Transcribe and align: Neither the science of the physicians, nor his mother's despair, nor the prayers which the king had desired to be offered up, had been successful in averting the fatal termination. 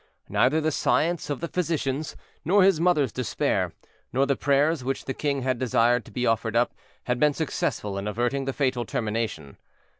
Neither 0.29 0.59
the 0.61 0.71
science 0.71 1.29
of 1.29 1.41
the 1.41 1.47
physicians, 1.47 2.15
nor 2.43 2.63
his 2.63 2.79
mother's 2.81 3.11
despair, 3.11 3.71
nor 4.11 4.25
the 4.25 4.35
prayers 4.35 4.83
which 4.83 5.05
the 5.05 5.13
king 5.13 5.43
had 5.43 5.59
desired 5.59 6.05
to 6.05 6.11
be 6.11 6.25
offered 6.25 6.55
up, 6.55 6.73
had 7.03 7.19
been 7.19 7.35
successful 7.35 7.99
in 7.99 8.07
averting 8.07 8.45
the 8.45 8.51
fatal 8.51 8.83
termination. 8.83 9.57